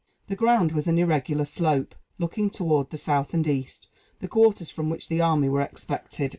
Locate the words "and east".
3.35-3.87